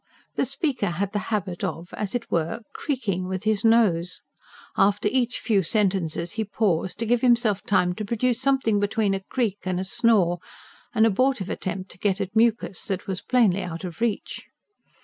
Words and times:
The 0.33 0.45
speaker 0.45 0.87
had 0.87 1.13
the 1.13 1.19
habit 1.29 1.63
of, 1.63 1.93
as 1.93 2.15
it 2.15 2.31
were, 2.31 2.61
creaking 2.73 3.27
with 3.27 3.43
his 3.43 3.63
nose. 3.63 4.21
After 4.75 5.07
each 5.07 5.37
few 5.39 5.61
sentences 5.61 6.31
he 6.31 6.43
paused, 6.43 6.97
to 6.97 7.05
give 7.05 7.21
himself 7.21 7.61
time 7.63 7.93
to 7.93 8.03
produce 8.05 8.41
something 8.41 8.79
between 8.79 9.13
a 9.13 9.19
creak 9.23 9.59
and 9.63 9.79
a 9.79 9.83
snore 9.83 10.39
an 10.95 11.05
abortive 11.05 11.49
attempt 11.51 11.91
to 11.91 11.99
get 11.99 12.19
at 12.19 12.29
a 12.29 12.31
mucus 12.33 12.83
that 12.85 13.05
was 13.05 13.21
plainly 13.21 13.61
out 13.61 13.83
of 13.83 14.01
reach. 14.01 14.45